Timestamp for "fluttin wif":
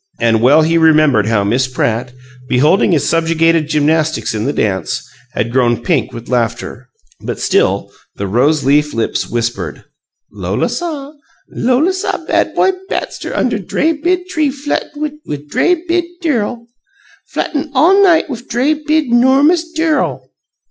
14.49-15.47